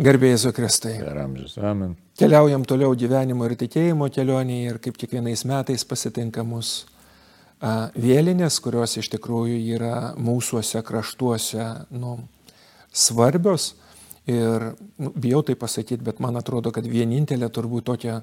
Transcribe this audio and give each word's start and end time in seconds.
Garbėjai 0.00 0.38
Zukristai. 0.40 0.94
Per 1.02 1.18
amžius. 1.20 1.58
Amen. 1.60 1.92
Keliaujam 2.16 2.64
toliau 2.68 2.94
gyvenimo 2.96 3.44
ir 3.44 3.56
tikėjimo 3.60 4.06
kelionėje 4.12 4.72
ir 4.72 4.78
kaip 4.80 4.96
kiekvienais 5.00 5.44
metais 5.48 5.84
pasitinka 5.84 6.44
mus 6.46 6.86
vėlinės, 7.60 8.56
kurios 8.64 8.96
iš 8.96 9.10
tikrųjų 9.12 9.58
yra 9.76 9.94
mūsųse 10.16 10.80
kraštuose 10.86 11.66
nu, 11.92 12.16
svarbios. 12.92 13.74
Ir 14.30 14.70
nu, 15.00 15.12
bijau 15.12 15.42
tai 15.44 15.56
pasakyti, 15.58 16.04
bet 16.06 16.20
man 16.20 16.38
atrodo, 16.40 16.72
kad 16.72 16.86
vienintelė 16.86 17.50
turbūt 17.52 17.88
tokia 17.90 18.20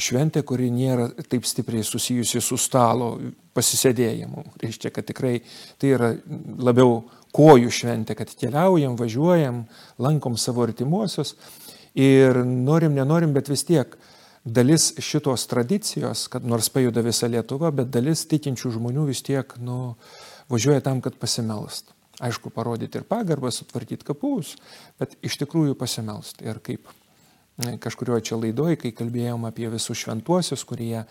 šventė, 0.00 0.42
kuri 0.46 0.70
nėra 0.72 1.08
taip 1.28 1.46
stipriai 1.48 1.84
susijusi 1.84 2.40
su 2.44 2.56
stalo 2.60 3.14
pasisėdėjimu. 3.56 4.44
Reiškia, 4.62 4.92
kad 4.94 5.08
tikrai 5.08 5.38
tai 5.80 5.92
yra 5.96 6.12
labiau 6.62 7.02
kojų 7.36 7.72
šventė, 7.74 8.16
kad 8.18 8.32
keliaujam, 8.38 8.96
važiuojam, 8.98 9.64
lankom 10.00 10.38
savo 10.40 10.64
artimuosius 10.64 11.34
ir 11.98 12.40
norim, 12.44 12.94
nenorim, 12.96 13.34
bet 13.36 13.50
vis 13.52 13.66
tiek 13.68 13.98
dalis 14.48 14.92
šitos 15.02 15.44
tradicijos, 15.50 16.26
kad 16.32 16.46
nors 16.46 16.70
pajuda 16.72 17.02
visa 17.04 17.28
Lietuva, 17.28 17.70
bet 17.74 17.90
dalis 17.92 18.24
tikinčių 18.30 18.72
žmonių 18.78 19.08
vis 19.10 19.22
tiek 19.26 19.52
nu, 19.60 19.96
važiuoja 20.52 20.84
tam, 20.84 21.02
kad 21.04 21.18
pasimelst. 21.20 21.92
Aišku, 22.24 22.50
parodyti 22.50 22.98
ir 22.98 23.04
pagarbą, 23.06 23.50
sutvarkyti 23.54 24.06
kapus, 24.06 24.56
bet 24.98 25.14
iš 25.22 25.36
tikrųjų 25.42 25.76
pasimelst. 25.78 26.40
Ir 26.42 26.58
kaip 26.64 26.88
kažkurioje 27.82 28.28
čia 28.30 28.38
laidoje, 28.38 28.78
kai 28.78 28.92
kalbėjom 28.94 29.48
apie 29.48 29.68
visus 29.72 29.98
šventuosius, 29.98 30.62
kurie 30.68 31.02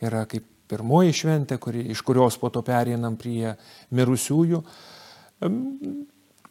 yra 0.00 0.24
kaip 0.28 0.46
pirmoji 0.70 1.12
šventė, 1.22 1.58
kuri, 1.60 1.84
iš 1.92 2.02
kurios 2.06 2.38
po 2.40 2.48
to 2.52 2.62
pereinam 2.64 3.18
prie 3.20 3.56
mirusiųjų, 3.96 4.62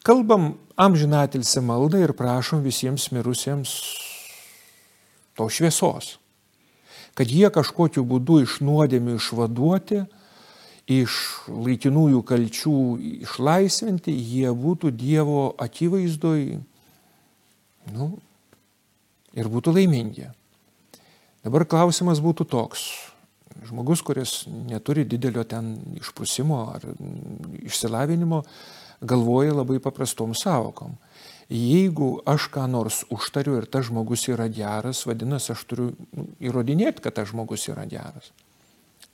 kalbam 0.06 0.52
amžinatilsi 0.80 1.64
maldą 1.66 2.04
ir 2.04 2.14
prašom 2.18 2.64
visiems 2.66 3.10
mirusiems 3.16 3.76
to 5.40 5.50
šviesos. 5.50 6.18
Kad 7.16 7.32
jie 7.32 7.50
kažkokiu 7.52 8.04
būdu 8.08 8.44
iš 8.44 8.60
nuodėmių 8.64 9.18
išvaduoti, 9.18 10.04
iš 10.90 11.16
laikinųjų 11.48 12.22
kalčių 12.26 12.78
išlaisvinti, 13.26 14.14
jie 14.14 14.50
būtų 14.56 14.92
Dievo 14.96 15.52
akivaizdoj 15.62 16.60
nu, 17.94 18.08
ir 19.38 19.50
būtų 19.52 19.74
laimingi. 19.76 20.30
Dabar 21.46 21.66
klausimas 21.70 22.22
būtų 22.24 22.48
toks. 22.50 22.88
Žmogus, 23.66 24.02
kuris 24.06 24.44
neturi 24.48 25.04
didelio 25.08 25.44
ten 25.48 25.74
išprusimo 26.00 26.60
ar 26.76 26.86
išsilavinimo, 27.60 28.44
galvoja 29.02 29.56
labai 29.58 29.80
paprastom 29.84 30.36
savokom. 30.38 30.96
Jeigu 31.50 32.20
aš 32.30 32.46
ką 32.54 32.68
nors 32.70 33.02
užtariu 33.10 33.58
ir 33.58 33.66
tas 33.66 33.88
žmogus 33.88 34.28
yra 34.30 34.46
geras, 34.54 35.02
vadinasi, 35.10 35.56
aš 35.56 35.64
turiu 35.66 35.88
nu, 36.14 36.28
įrodinėti, 36.46 37.02
kad 37.02 37.18
tas 37.18 37.32
žmogus 37.32 37.66
yra 37.72 37.88
geras. 37.90 38.30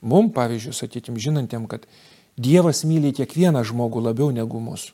Mums, 0.04 0.34
pavyzdžiui, 0.36 0.76
sakykim, 0.76 1.16
žinantiem, 1.16 1.64
kad 1.70 1.88
Dievas 2.36 2.82
myli 2.84 3.14
kiekvieną 3.16 3.62
žmogų 3.64 4.02
labiau 4.04 4.28
negu 4.28 4.60
mus. 4.60 4.90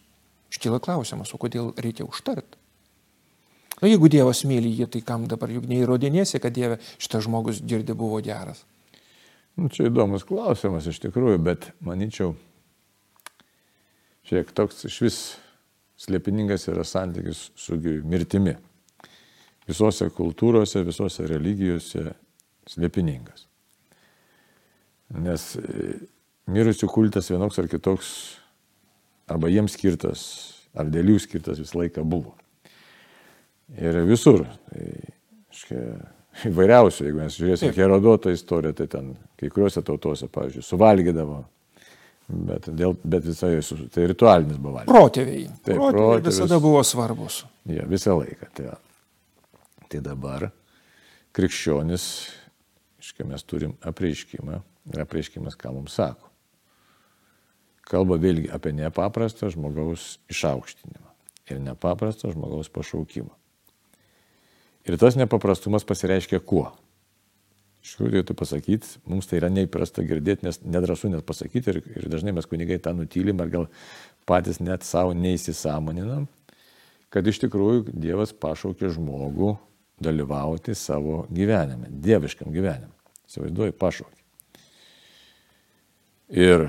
Iškyla 0.55 0.79
klausimas, 0.79 1.33
o 1.34 1.41
kodėl 1.42 1.73
reikia 1.75 2.07
užtarti? 2.07 2.61
Nu, 3.83 3.88
jeigu 3.91 4.06
Dievas 4.06 4.44
myli 4.47 4.70
jį, 4.78 4.86
tai 4.94 5.00
kam 5.02 5.25
dabar 5.27 5.50
juk 5.50 5.64
neįrodinėsi, 5.66 6.38
kad 6.38 6.55
Dieve 6.55 6.77
šitas 7.02 7.25
žmogus 7.27 7.58
girdi 7.66 7.97
buvo 7.98 8.20
geras? 8.22 8.62
Nu, 9.58 9.66
čia 9.74 9.89
įdomus 9.91 10.22
klausimas 10.24 10.86
iš 10.86 11.00
tikrųjų, 11.02 11.41
bet 11.42 11.66
manyčiau, 11.83 12.36
šiek 14.30 14.52
toks 14.55 14.86
iš 14.86 14.98
vis 15.02 15.19
slėpiningas 15.98 16.69
yra 16.70 16.84
santykis 16.86 17.48
su 17.58 17.77
mirtimi. 18.06 18.55
Visose 19.66 20.08
kultūrose, 20.14 20.84
visose 20.86 21.27
religijose 21.27 22.12
slėpiningas. 22.70 23.48
Nes 25.22 25.48
e, 25.58 25.91
mirusių 26.50 26.89
kultas 26.90 27.30
vienoks 27.34 27.58
ar 27.58 27.68
kitoks, 27.70 28.12
arba 29.27 29.51
jiems 29.51 29.74
skirtas, 29.77 30.23
ar 30.74 30.86
dėl 30.90 31.12
jų 31.12 31.27
skirtas 31.27 31.61
visą 31.62 31.83
laiką 31.83 32.07
buvo. 32.07 32.39
Ir 33.80 34.02
visur. 34.08 34.44
Tai, 34.68 34.88
škia, 35.56 35.86
įvairiausių, 36.50 37.06
jeigu 37.08 37.22
mes 37.22 37.38
žiūrėsime 37.38 37.72
Herodoto 37.77 38.33
istoriją, 38.33 38.77
tai 38.83 38.88
ten 38.92 39.14
kai 39.40 39.48
kuriuose 39.52 39.84
tautose, 39.86 40.28
pavyzdžiui, 40.33 40.64
suvalgydavo 40.66 41.42
Bet, 42.33 42.68
dėl, 42.72 42.94
bet 43.02 43.27
visai, 43.27 43.56
tai 43.92 44.06
ritualinis 44.08 44.56
buvo 44.56 44.78
valgymas. 44.78 44.94
Protėviai. 44.94 45.46
Taip, 45.66 45.77
protėviai 45.77 46.24
visada 46.28 46.58
buvo 46.62 46.80
svarbus. 46.86 47.42
Ja, 47.68 47.84
visą 47.88 48.14
laiką. 48.16 48.48
Tai, 48.56 48.77
tai 49.92 50.00
dabar 50.04 50.48
krikščionis, 51.36 52.06
iškai 53.02 53.27
mes 53.28 53.44
turim 53.48 53.74
apreiškimą 53.84 54.60
ir 54.92 55.04
apreiškimas 55.04 55.58
ką 55.60 55.74
mums 55.74 55.98
sako. 55.98 56.30
Kalba 57.90 58.16
vėlgi 58.22 58.48
apie 58.54 58.72
nepaprastą 58.77 59.50
žmogaus 59.52 60.16
išaukštinimą 60.33 61.10
ir 61.52 61.60
nepaprastą 61.60 62.30
žmogaus 62.33 62.70
pašaukimą. 62.72 63.34
Ir 64.89 64.98
tas 64.98 65.19
nepaprastumas 65.19 65.87
pasireiškia 65.87 66.41
kuo? 66.43 66.70
Iš 67.83 67.97
tikrųjų, 67.97 68.13
reikėtų 68.13 68.35
pasakyti, 68.39 68.89
mums 69.11 69.27
tai 69.27 69.41
yra 69.41 69.51
neįprasta 69.51 70.05
girdėti, 70.07 70.47
nes 70.47 70.61
nedrasu 70.63 71.11
net 71.11 71.25
pasakyti 71.27 71.73
ir, 71.73 71.81
ir 71.98 72.07
dažnai 72.11 72.35
mes 72.35 72.47
kunigai 72.47 72.79
tą 72.83 72.93
nutylim 72.95 73.43
ar 73.43 73.51
gal 73.51 73.67
patys 74.27 74.61
net 74.63 74.87
savo 74.87 75.17
neįsisamoninam, 75.19 76.29
kad 77.11 77.27
iš 77.27 77.43
tikrųjų 77.43 77.91
Dievas 77.91 78.31
pašaukė 78.39 78.93
žmogų 78.95 79.57
dalyvauti 80.03 80.77
savo 80.79 81.25
gyvenime, 81.35 81.91
dieviškam 81.91 82.55
gyvenime. 82.55 82.95
Įsivaizduoju, 83.27 83.75
pašaukė. 83.79 84.23
Ir 86.39 86.69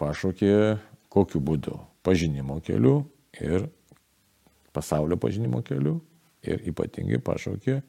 pašaukė 0.00 0.52
kokiu 1.12 1.40
būdu? 1.44 1.80
Pažinimo 2.04 2.60
keliu 2.64 3.02
ir 3.40 3.66
pasaulio 4.76 5.18
pažinimo 5.20 5.60
keliu 5.66 5.98
ir 6.46 6.62
ypatingai 6.70 7.20
pašaukė 7.24 7.80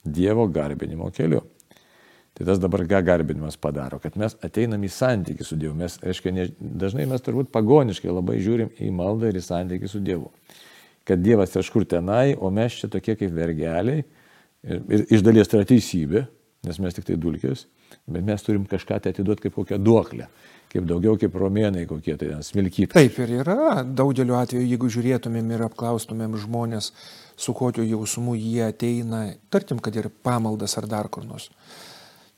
Dievo 0.00 0.46
garbinimo 0.48 1.10
keliu. 1.12 1.42
Tai 2.34 2.46
tas 2.48 2.60
dabar 2.62 2.86
ką 2.88 3.02
garbinimas 3.04 3.58
padaro, 3.60 3.98
kad 4.00 4.14
mes 4.16 4.36
ateinam 4.40 4.80
į 4.86 4.88
santykių 4.94 5.44
su 5.44 5.58
Dievu. 5.60 5.74
Mes, 5.76 5.98
reiškia, 6.00 6.32
ne, 6.32 6.46
dažnai 6.56 7.04
mes 7.10 7.20
turbūt 7.26 7.50
pagoniškai 7.52 8.08
labai 8.08 8.38
žiūrim 8.40 8.70
į 8.80 8.88
maldą 8.96 9.28
ir 9.28 9.36
į 9.36 9.44
santykių 9.44 9.90
su 9.90 10.00
Dievu. 10.00 10.30
Kad 11.04 11.20
Dievas 11.20 11.52
kažkur 11.52 11.84
tenai, 11.90 12.32
o 12.38 12.48
mes 12.54 12.78
čia 12.80 12.88
tokie 12.88 13.18
kaip 13.20 13.34
vergeliai. 13.36 14.06
Ir, 14.64 14.80
ir 14.88 15.04
iš 15.16 15.24
dalies 15.26 15.50
tai 15.50 15.60
yra 15.60 15.68
teisybė, 15.68 16.24
nes 16.66 16.78
mes 16.82 16.96
tik 16.96 17.06
tai 17.08 17.16
dulkės, 17.20 17.66
bet 18.06 18.24
mes 18.26 18.42
turim 18.46 18.66
kažką 18.68 19.00
tai 19.00 19.14
atiduoti 19.14 19.48
kaip 19.48 19.56
kokią 19.56 19.78
duoklę 19.80 20.28
kaip 20.70 20.86
daugiau 20.86 21.18
kaip 21.18 21.34
romėnai 21.38 21.84
kokie 21.90 22.14
tai 22.18 22.30
smilkyti. 22.46 22.92
Taip 22.94 23.18
ir 23.22 23.34
yra. 23.40 23.82
Daugeliu 23.84 24.36
atveju, 24.38 24.66
jeigu 24.70 24.90
žiūrėtumėm 24.92 25.50
ir 25.56 25.66
apklaustumėm 25.66 26.36
žmonės, 26.40 26.92
su 27.40 27.54
kokiu 27.56 27.84
jausmu 27.86 28.36
jie 28.38 28.62
ateina, 28.68 29.24
tarkim, 29.50 29.80
kad 29.82 29.96
ir 29.98 30.10
pamaldas 30.22 30.76
ar 30.78 30.86
dar 30.90 31.10
kur 31.10 31.26
nors. 31.26 31.50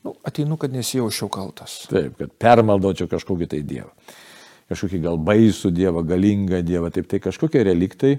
Nu, 0.03 0.17
ateinu, 0.27 0.57
kad 0.59 0.73
nesijaučiau 0.75 1.29
kaltas. 1.33 1.83
Taip, 1.91 2.17
kad 2.19 2.33
permaldočiau 2.41 3.11
kažkokį 3.11 3.51
tai 3.53 3.63
dievą. 3.67 3.93
Kažkokį 4.73 5.03
gal 5.05 5.21
baisų 5.21 5.71
dievą, 5.75 6.03
galingą 6.07 6.63
dievą, 6.65 6.91
taip 6.95 7.11
tai 7.11 7.21
kažkokie 7.23 7.63
reliktai. 7.69 8.17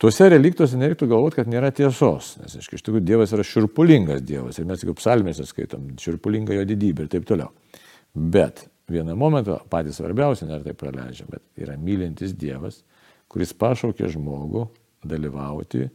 Tuose 0.00 0.30
reliktuose 0.32 0.78
nereiktų 0.80 1.10
galvoti, 1.10 1.36
kad 1.42 1.48
nėra 1.52 1.68
tiesos, 1.76 2.32
nes 2.40 2.54
iš 2.56 2.70
tikrųjų 2.72 3.02
Dievas 3.04 3.34
yra 3.36 3.44
širpulingas 3.44 4.22
Dievas 4.24 4.56
ir 4.56 4.64
mes 4.68 4.80
tik 4.80 4.94
psalmėse 4.96 5.44
skaitom 5.44 5.90
širpulinga 6.00 6.56
jo 6.56 6.64
didybė 6.70 7.04
ir 7.04 7.10
taip 7.12 7.26
toliau. 7.28 7.50
Bet 8.16 8.64
vieną 8.88 9.12
momentą 9.20 9.58
patys 9.68 10.00
svarbiausia, 10.00 10.48
neretai 10.48 10.72
praleidžia, 10.72 11.28
bet 11.28 11.44
yra 11.60 11.76
mylintis 11.76 12.32
Dievas, 12.32 12.80
kuris 13.28 13.52
pašaukė 13.52 14.08
žmogų 14.16 14.64
dalyvauti 15.04 15.90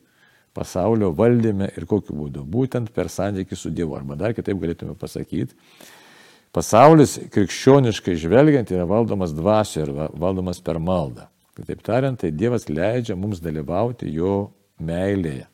pasaulio 0.55 1.09
valdyme 1.17 1.71
ir 1.73 1.89
kokiu 1.89 2.15
būdu. 2.21 2.45
Būtent 2.45 2.93
per 2.95 3.09
santykį 3.09 3.57
su 3.57 3.73
Dievu. 3.73 3.97
Arba 3.97 4.15
dar 4.21 4.37
kitaip 4.37 4.61
galėtume 4.61 4.93
pasakyti, 5.01 5.57
pasaulis 6.55 7.17
krikščioniškai 7.33 8.15
žvelgiant 8.21 8.69
yra 8.69 8.85
valdomas 8.85 9.33
dvasio 9.33 9.81
ir 9.83 9.95
valdomas 10.13 10.61
per 10.61 10.77
maldą. 10.77 11.25
Kitaip 11.55 11.83
tariant, 11.85 12.19
tai 12.19 12.33
Dievas 12.35 12.67
leidžia 12.67 13.15
mums 13.15 13.39
dalyvauti 13.43 14.09
jo 14.11 14.51
meilėje, 14.83 15.45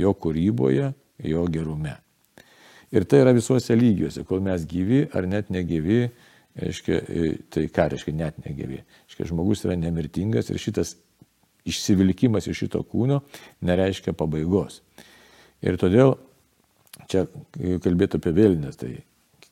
jo 0.00 0.14
kūryboje, 0.18 0.90
jo 1.30 1.44
gerume. 1.52 1.94
Ir 2.90 3.06
tai 3.06 3.20
yra 3.22 3.34
visuose 3.36 3.76
lygiuose, 3.78 4.24
kol 4.26 4.42
mes 4.42 4.64
gyvi 4.66 5.04
ar 5.14 5.28
net 5.30 5.52
negyvi, 5.54 6.08
reiškia, 6.58 6.98
tai 7.54 7.68
ką 7.70 7.86
reiškia 7.92 8.16
net 8.18 8.40
negyvi. 8.42 8.80
Reiškia, 9.06 9.28
žmogus 9.30 9.62
yra 9.68 9.76
nemirtingas 9.78 10.50
ir 10.50 10.58
šitas 10.58 10.96
išsivilkimas 11.68 12.48
iš 12.50 12.64
šito 12.64 12.82
kūno 12.88 13.20
nereiškia 13.66 14.14
pabaigos. 14.18 14.80
Ir 15.62 15.76
todėl 15.80 16.16
čia 17.10 17.26
kalbėtų 17.84 18.18
apie 18.18 18.32
vėlinės, 18.34 18.80
tai 18.80 18.96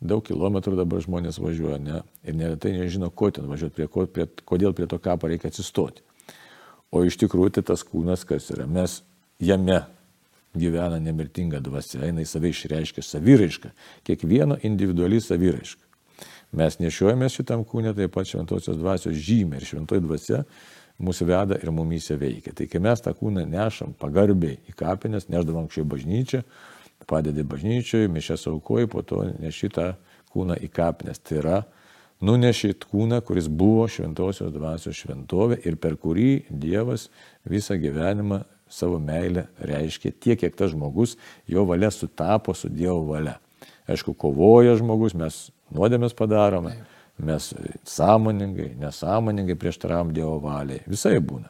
daug 0.01 0.23
kilometrų 0.25 0.77
dabar 0.79 1.03
žmonės 1.03 1.41
važiuoja 1.43 1.79
ne, 1.83 2.03
ir 2.23 2.37
neretai 2.39 2.73
nežino, 2.77 3.11
ko 3.11 3.31
ten 3.35 3.49
važiuoti, 3.51 3.75
prie 3.75 3.89
ko, 3.91 4.07
prie, 4.07 4.29
kodėl 4.47 4.75
prie 4.77 4.87
to 4.91 4.99
kapo 5.03 5.31
reikia 5.31 5.51
atsistoti. 5.51 6.05
O 6.95 7.03
iš 7.05 7.19
tikrųjų 7.21 7.59
tai 7.59 7.67
tas 7.73 7.83
kūnas 7.85 8.25
kas 8.29 8.49
yra. 8.55 8.67
Mes 8.71 9.03
jame 9.43 9.83
gyvena 10.57 11.01
nemirtinga 11.03 11.61
dvasia, 11.61 12.07
jinai 12.07 12.25
savai 12.27 12.55
išreiškia 12.55 13.05
saviraišką, 13.05 13.75
kiekvieno 14.07 14.57
individuali 14.65 15.21
saviraiška. 15.21 15.85
Mes 16.57 16.79
nešiojame 16.81 17.29
šitam 17.29 17.65
kūnė 17.69 17.93
taip 17.97 18.15
pat 18.15 18.31
šventosios 18.31 18.79
dvasios 18.81 19.19
žymė 19.21 19.59
ir 19.59 19.67
šventoji 19.69 20.05
dvasia 20.07 20.45
mūsų 20.99 21.27
veda 21.29 21.59
ir 21.61 21.71
mumyse 21.75 22.17
veikia. 22.19 22.55
Tai 22.57 22.67
kai 22.71 22.81
mes 22.83 23.05
tą 23.05 23.13
kūną 23.15 23.45
nešam 23.47 23.93
pagarbiai 24.01 24.57
į 24.71 24.75
kapines, 24.79 25.29
neždavom 25.29 25.67
anksčiau 25.67 25.85
bažnyčią, 25.87 26.43
padedi 27.09 27.45
bažnyčiai, 27.47 28.11
mišęs 28.13 28.47
aukoji, 28.51 28.91
po 28.93 29.03
to 29.03 29.25
neši 29.41 29.73
tą 29.75 29.89
kūną 30.33 30.59
į 30.63 30.71
kapines. 30.75 31.21
Tai 31.25 31.41
yra 31.41 31.59
nunešit 32.25 32.87
kūną, 32.91 33.23
kuris 33.25 33.49
buvo 33.49 33.87
šventosios 33.91 34.53
dvasios 34.55 34.99
šventovė 34.99 35.61
ir 35.67 35.79
per 35.81 35.97
kurį 36.01 36.49
Dievas 36.51 37.09
visą 37.49 37.79
gyvenimą 37.81 38.43
savo 38.69 38.99
meilę 39.01 39.47
reiškia 39.65 40.13
tiek, 40.21 40.39
kiek 40.41 40.57
tas 40.57 40.73
žmogus, 40.75 41.17
jo 41.49 41.65
valia 41.69 41.91
sutapo 41.91 42.55
su 42.55 42.69
Dievo 42.69 43.01
valia. 43.09 43.39
Aišku, 43.89 44.13
kovoja 44.13 44.75
žmogus, 44.77 45.15
mes 45.17 45.47
nuodėmės 45.73 46.13
padarome, 46.17 46.75
mes 47.19 47.53
sąmoningai, 47.89 48.75
nesąmoningai 48.83 49.57
prieštaravom 49.59 50.13
Dievo 50.17 50.37
valiai. 50.45 50.85
Visai 50.87 51.17
būna. 51.25 51.49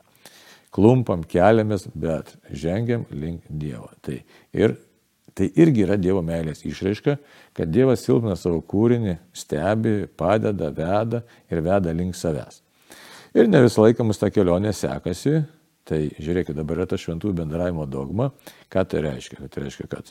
Klumpam, 0.74 1.24
keliamės, 1.26 1.88
bet 1.96 2.36
žengiam 2.52 3.06
link 3.10 3.42
Dievo. 3.48 3.88
Tai, 4.04 4.20
ir, 4.54 4.76
tai 5.38 5.50
irgi 5.62 5.84
yra 5.86 5.98
Dievo 6.00 6.22
meilės 6.26 6.64
išraiška, 6.66 7.18
kad 7.56 7.70
Dievas 7.70 8.02
silpna 8.04 8.34
savo 8.38 8.58
kūrinį, 8.66 9.18
stebi, 9.36 10.00
padeda, 10.18 10.72
veda 10.74 11.22
ir 11.50 11.62
veda 11.62 11.94
link 11.94 12.18
savęs. 12.18 12.64
Ir 13.38 13.46
ne 13.46 13.62
visą 13.62 13.84
laiką 13.84 14.06
mums 14.06 14.18
ta 14.18 14.32
kelionė 14.34 14.72
sekasi, 14.74 15.42
Tai 15.88 16.02
žiūrėkit, 16.20 16.56
dabar 16.56 16.82
yra 16.82 16.88
ta 16.90 16.98
šventųjų 17.00 17.34
bendravimo 17.38 17.86
dogma. 17.88 18.28
Ką 18.72 18.84
tai 18.90 19.00
reiškia? 19.06 19.46
Tai 19.48 19.62
reiškia, 19.64 19.86
kad 19.88 20.10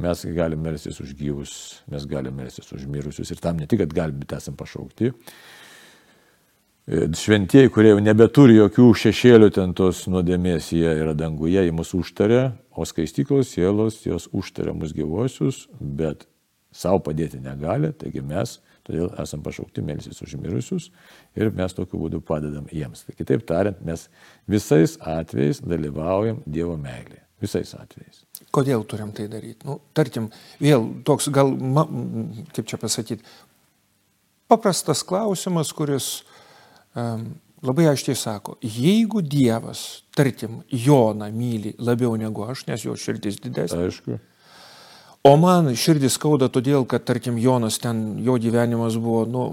mes 0.00 0.26
galime 0.36 0.68
melstis 0.68 1.00
už 1.00 1.14
gyvus, 1.16 1.54
mes 1.90 2.04
galime 2.08 2.42
melstis 2.42 2.68
už 2.76 2.84
mirusius 2.90 3.32
ir 3.32 3.40
tam 3.40 3.56
ne 3.58 3.68
tik, 3.70 3.80
kad 3.86 3.94
galime, 3.96 4.20
bet 4.20 4.36
esame 4.36 4.60
pašaukti. 4.60 5.14
Šventieji, 7.16 7.70
kurie 7.72 7.94
jau 7.94 8.02
nebeturi 8.02 8.58
jokių 8.58 8.90
šešėlių 9.04 9.48
ten 9.56 9.72
tos 9.78 10.04
nuodėmės, 10.10 10.72
jie 10.74 10.90
yra 10.90 11.14
danguje, 11.16 11.62
jie 11.64 11.74
mus 11.76 11.94
užtarė, 11.96 12.50
o 12.80 12.88
skaistyklos 12.88 13.52
sielos 13.52 14.00
jos 14.06 14.30
užtarė 14.32 14.72
mus 14.76 14.96
gyvosius, 14.96 15.66
bet 15.80 16.24
savo 16.72 17.02
padėti 17.10 17.42
negali, 17.44 17.92
taigi 18.00 18.24
mes 18.24 18.56
Todėl 18.90 19.10
esam 19.22 19.42
pašaukti 19.44 19.82
melsis 19.86 20.18
už 20.24 20.34
mirusius 20.40 20.88
ir 21.38 21.52
mes 21.54 21.74
tokiu 21.76 22.00
būdu 22.00 22.20
padedam 22.26 22.68
jiems. 22.72 23.04
Tai 23.06 23.14
kitaip 23.14 23.44
tariant, 23.46 23.78
mes 23.86 24.06
visais 24.50 24.96
atvejais 24.98 25.60
dalyvaujam 25.62 26.40
Dievo 26.46 26.74
meilėje. 26.80 27.22
Visais 27.40 27.70
atvejais. 27.76 28.24
Kodėl 28.52 28.82
turim 28.88 29.14
tai 29.16 29.28
daryti? 29.32 29.64
Nu, 29.68 29.78
tarkim, 29.96 30.26
vėl 30.60 30.88
toks 31.08 31.30
gal, 31.32 31.54
ma, 31.54 31.86
kaip 32.52 32.66
čia 32.68 32.80
pasakyti, 32.80 33.24
paprastas 34.50 35.00
klausimas, 35.06 35.70
kuris 35.76 36.10
um, 36.92 37.30
labai 37.66 37.90
aiškiai 37.90 38.16
sako, 38.16 38.56
jeigu 38.62 39.22
Dievas, 39.22 40.02
tarkim, 40.16 40.62
Joną 40.70 41.30
myli 41.34 41.74
labiau 41.78 42.16
negu 42.20 42.46
aš, 42.48 42.64
nes 42.70 42.84
jo 42.86 42.96
širdis 42.96 43.40
didesnė. 43.44 43.86
Aišku. 43.88 44.18
O 45.28 45.34
man 45.36 45.68
širdis 45.76 46.16
skauda 46.16 46.48
todėl, 46.48 46.86
kad, 46.88 47.04
tarkim, 47.04 47.36
Jonas 47.40 47.76
ten, 47.82 48.16
jo 48.24 48.38
gyvenimas 48.40 48.96
buvo, 48.96 49.26
nu, 49.28 49.44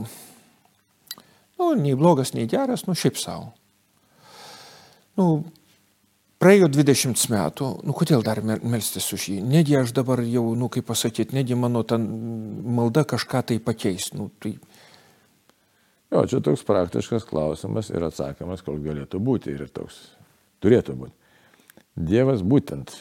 nu 1.59 1.73
nei 1.75 1.97
blogas, 1.99 2.31
nei 2.37 2.47
geras, 2.47 2.85
nu, 2.87 2.95
šiaip 2.95 3.19
savo. 3.19 3.51
Nu, 5.19 5.27
praėjo 6.39 6.69
20 6.71 7.27
metų, 7.33 7.69
nu, 7.83 7.95
kodėl 7.97 8.23
dar 8.23 8.39
melstis 8.45 9.09
už 9.11 9.27
jį? 9.33 9.41
Negi 9.43 9.75
aš 9.75 9.91
dabar 9.97 10.23
jau, 10.23 10.45
nu, 10.55 10.71
kaip 10.71 10.87
pasakyti, 10.87 11.35
negi 11.35 11.57
mano 11.59 11.83
ta 11.83 11.99
malda 11.99 13.03
kažką 13.03 13.43
tai 13.51 13.59
pakeis. 13.59 14.13
Nu, 14.15 14.31
tai... 14.39 14.55
Jo, 16.11 16.23
čia 16.23 16.39
toks 16.39 16.63
praktiškas 16.63 17.25
klausimas 17.27 17.91
ir 17.91 18.05
atsakymas, 18.07 18.63
kol 18.63 18.79
galėtų 18.79 19.19
būti 19.19 19.51
ir 19.51 19.67
toks 19.67 19.99
turėtų 20.63 20.95
būti. 21.01 21.15
Dievas 21.97 22.43
būtent 22.45 22.93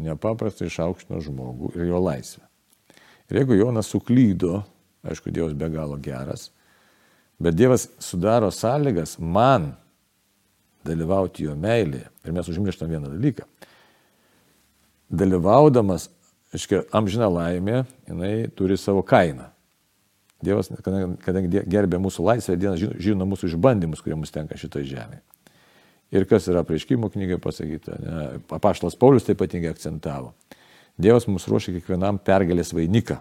nepaprastai 0.00 0.70
išaukštino 0.70 1.20
žmogų 1.22 1.74
ir 1.76 1.90
jo 1.90 2.00
laisvę. 2.00 2.42
Ir 3.28 3.40
jeigu 3.40 3.58
Jonas 3.58 3.88
suklydo, 3.92 4.62
aišku, 5.04 5.32
Dievas 5.34 5.54
be 5.58 5.68
galo 5.72 5.98
geras, 6.00 6.48
bet 7.42 7.56
Dievas 7.58 7.88
sudaro 8.02 8.50
sąlygas 8.54 9.18
man 9.18 9.74
dalyvauti 10.84 11.46
jo 11.48 11.56
meilėje. 11.56 12.10
Ir 12.24 12.36
mes 12.36 12.48
užmirštam 12.48 12.90
vieną 12.92 13.12
dalyką. 13.12 13.46
Dalyvaudamas, 15.14 16.08
aiškiai, 16.54 16.84
amžina 16.96 17.28
laimė, 17.32 17.84
jinai 18.08 18.34
turi 18.56 18.78
savo 18.80 19.04
kainą. 19.06 19.53
Dievas, 20.44 20.70
kadangi 20.84 21.62
gerbė 21.70 22.00
mūsų 22.02 22.26
laisvę, 22.28 22.56
Dievas 22.60 22.82
žino 23.02 23.26
mūsų 23.28 23.52
išbandymus, 23.52 24.02
kurie 24.04 24.18
mums 24.18 24.34
tenka 24.34 24.58
šitoje 24.60 24.90
žemėje. 24.92 25.22
Ir 26.14 26.26
kas 26.30 26.46
yra 26.50 26.62
prieškimo 26.66 27.08
knygai 27.10 27.40
pasakyta, 27.42 27.96
apaštalas 28.54 28.96
Paulius 29.00 29.26
taip 29.26 29.40
ypatingai 29.40 29.72
akcentavo. 29.72 30.34
Dievas 31.00 31.26
mums 31.26 31.48
ruošia 31.50 31.74
kiekvienam 31.74 32.20
pergalės 32.22 32.70
vainiką. 32.76 33.18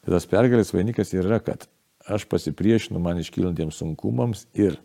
Tai 0.00 0.14
tas 0.14 0.28
pergalės 0.30 0.72
vainikas 0.72 1.12
yra, 1.12 1.40
kad 1.44 1.66
aš 2.08 2.24
pasipriešinu 2.30 3.02
man 3.02 3.20
iškylantiems 3.20 3.76
sunkumams 3.82 4.46
ir 4.56 4.78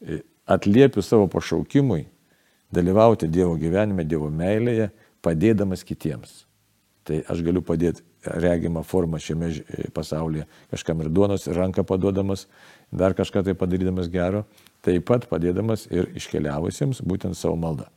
e, 0.00 0.22
atliepiu 0.48 1.04
savo 1.04 1.28
pašaukimui 1.28 2.06
dalyvauti 2.72 3.28
Dievo 3.28 3.58
gyvenime, 3.60 4.06
Dievo 4.08 4.30
meilėje, 4.32 4.88
padėdamas 5.20 5.84
kitiems. 5.84 6.46
Tai 7.06 7.20
aš 7.30 7.44
galiu 7.46 7.62
padėti 7.62 8.02
regimą 8.34 8.82
formą 8.86 9.20
šiame 9.22 9.50
pasaulyje, 9.94 10.46
kažkam 10.72 11.02
ir 11.04 11.10
duonos, 11.12 11.46
ir 11.46 11.58
ranką 11.58 11.84
paduodamas, 11.86 12.46
dar 12.92 13.14
kažką 13.18 13.44
tai 13.46 13.54
padarydamas 13.58 14.10
gero, 14.12 14.44
taip 14.86 15.06
pat 15.08 15.28
padėdamas 15.30 15.86
ir 15.90 16.10
iškeliavusiems 16.18 17.02
būtent 17.06 17.38
savo 17.38 17.56
maldą. 17.60 17.88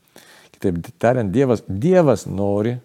Kitaip 0.56 0.82
tariant, 1.00 1.32
Dievas, 1.32 1.64
Dievas 1.68 2.26
nori, 2.28 2.78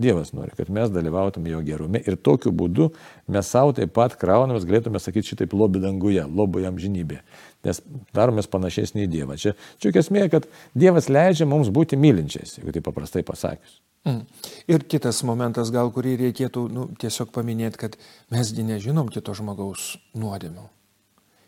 Dievas 0.00 0.32
nori, 0.32 0.54
kad 0.56 0.70
mes 0.72 0.90
dalyvautume 0.92 1.50
jo 1.50 1.60
gerume 1.64 2.00
ir 2.06 2.16
tokiu 2.16 2.52
būdu 2.56 2.88
mes 3.28 3.48
savo 3.52 3.74
taip 3.76 3.92
pat 3.96 4.16
kraunamės, 4.20 4.64
galėtume 4.68 5.00
sakyti 5.02 5.34
šitaip 5.34 5.52
lobį 5.56 5.82
danguje, 5.84 6.24
lobų 6.24 6.64
jam 6.64 6.78
žinybė, 6.80 7.20
nes 7.66 7.82
daromės 8.16 8.48
panašesnį 8.50 9.04
į 9.04 9.10
Dievą. 9.16 9.36
Čia, 9.40 9.54
čia 9.82 9.92
esmė, 10.00 10.28
kad 10.32 10.48
Dievas 10.78 11.10
leidžia 11.12 11.48
mums 11.50 11.72
būti 11.74 12.00
mylinčiais, 12.00 12.56
jeigu 12.58 12.76
tai 12.76 12.84
paprastai 12.86 13.26
pasakius. 13.26 13.80
Mm. 14.08 14.24
Ir 14.72 14.84
kitas 14.88 15.20
momentas, 15.28 15.72
gal 15.74 15.90
kurį 15.92 16.16
reikėtų 16.24 16.66
nu, 16.72 16.88
tiesiog 17.00 17.32
paminėti, 17.34 17.82
kad 17.84 17.96
mesgi 18.32 18.64
nežinom 18.64 19.10
kito 19.12 19.34
žmogaus 19.36 19.94
nuodėmių 20.16 20.68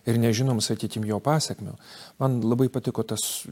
ir 0.08 0.18
nežinom, 0.18 0.60
sakytim, 0.62 1.04
jo 1.06 1.18
pasiekmių. 1.22 1.76
Man 2.20 2.40
labai 2.44 2.68
patiko 2.72 3.04
tas 3.06 3.44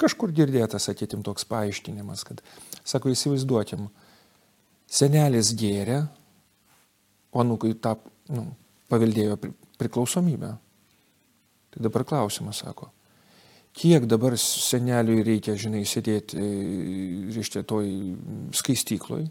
kažkur 0.00 0.32
girdėtas, 0.34 0.88
sakytim, 0.88 1.22
toks 1.26 1.46
paaiškinimas, 1.50 2.24
kad, 2.26 2.42
sako, 2.82 3.12
įsivaizduokim, 3.14 3.86
senelis 4.90 5.52
gėrė, 5.58 6.02
o 7.34 7.42
anukui 7.42 7.74
tą 7.78 7.96
nu, 8.34 8.48
paveldėjo 8.90 9.38
priklausomybę. 9.80 10.54
Tai 11.74 11.82
dabar 11.82 12.06
klausimas, 12.06 12.62
sako, 12.62 12.90
kiek 13.74 14.06
dabar 14.10 14.36
seneliui 14.40 15.24
reikia, 15.26 15.56
žinai, 15.58 15.82
sėdėti, 15.88 16.38
reiškia, 17.34 17.64
toj 17.66 17.90
skaistykloj, 18.54 19.26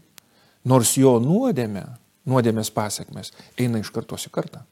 nors 0.68 0.94
jo 1.00 1.16
nuodėmė, 1.22 1.84
nuodėmės 2.28 2.72
pasiekmes 2.74 3.32
eina 3.60 3.80
iš 3.80 3.92
kartos 3.94 4.28
į 4.28 4.34
kartą. 4.34 4.64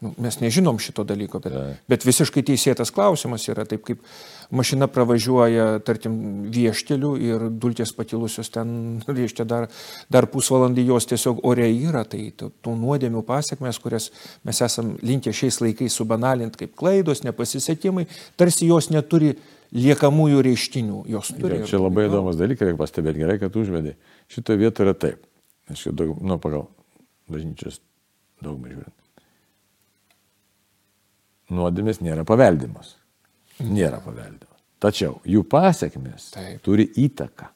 Nu, 0.00 0.10
mes 0.20 0.36
nežinom 0.42 0.76
šito 0.76 1.06
dalyko, 1.08 1.38
bet, 1.40 1.54
ja. 1.56 1.60
bet 1.88 2.02
visiškai 2.04 2.42
teisėtas 2.44 2.90
klausimas 2.92 3.46
yra 3.48 3.64
taip, 3.64 3.80
kaip 3.86 4.02
mašina 4.52 4.90
pravažiuoja, 4.92 5.78
tarkim, 5.88 6.18
viešteliu 6.52 7.14
ir 7.16 7.46
dulkės 7.48 7.94
patilusios 7.96 8.52
ten, 8.52 8.74
reiškia, 9.08 9.46
dar, 9.48 9.70
dar 10.12 10.28
pusvalandį 10.28 10.84
jos 10.90 11.08
tiesiog 11.08 11.40
ore 11.48 11.70
yra, 11.72 12.02
tai 12.04 12.26
tų 12.36 12.74
nuodėmių 12.76 13.22
pasiekmes, 13.24 13.80
kurias 13.80 14.10
mes 14.44 14.60
esam 14.68 14.92
linkę 15.00 15.32
šiais 15.32 15.62
laikais 15.64 15.96
subanalinti 15.96 16.66
kaip 16.66 16.76
klaidos, 16.76 17.24
nepasisekimai, 17.24 18.04
tarsi 18.36 18.68
jos 18.68 18.90
neturi 18.92 19.32
liekamųjų 19.72 20.44
reištinių, 20.44 21.00
jos 21.16 21.32
turi. 21.40 21.62
Ja, 21.62 21.70
čia 21.72 21.80
labai 21.80 22.10
įdomus 22.10 22.36
dalykas, 22.36 22.68
reikia 22.68 22.82
pastebėti 22.84 23.24
gerai, 23.24 23.38
kad 23.40 23.56
užvedai. 23.56 23.96
Šitoje 24.28 24.60
vietoje 24.60 24.90
yra 24.90 24.98
taip, 25.08 25.24
aš 25.72 25.88
jau 25.88 25.96
daug, 26.04 26.14
nu, 26.20 26.36
pagal 26.42 26.68
bažnyčios 27.32 27.80
daugumą 28.44 28.76
žiūrint 28.76 29.05
nuodėmės 31.52 32.02
nėra 32.04 32.24
paveldimos. 32.28 32.96
Nėra 33.62 34.00
paveldimos. 34.04 34.56
Tačiau 34.82 35.20
jų 35.24 35.44
pasiekmes 35.48 36.32
Taip. 36.34 36.58
turi 36.64 36.88
įtaką. 37.06 37.48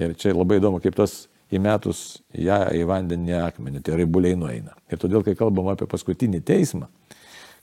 Ir 0.00 0.14
čia 0.16 0.32
labai 0.32 0.56
įdomu, 0.60 0.80
kaip 0.80 0.96
tas 0.96 1.26
įmetus 1.52 2.22
ją 2.32 2.62
į 2.76 2.86
vandenį 2.88 3.36
akmenį, 3.42 3.82
tai 3.84 3.98
raibuliai 4.00 4.38
nueina. 4.38 4.76
Ir 4.90 5.00
todėl, 5.02 5.24
kai 5.26 5.34
kalbam 5.36 5.68
apie 5.72 5.88
paskutinį 5.90 6.40
teismą, 6.46 6.88